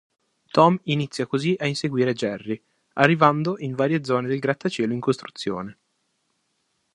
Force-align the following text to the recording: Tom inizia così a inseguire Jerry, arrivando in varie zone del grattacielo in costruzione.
Tom 0.51 0.79
inizia 0.85 1.27
così 1.27 1.55
a 1.59 1.67
inseguire 1.67 2.13
Jerry, 2.15 2.59
arrivando 2.93 3.59
in 3.59 3.75
varie 3.75 4.03
zone 4.03 4.27
del 4.27 4.39
grattacielo 4.39 4.93
in 4.93 4.99
costruzione. 4.99 5.77